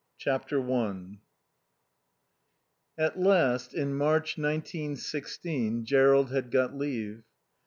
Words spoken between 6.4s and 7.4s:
got leave.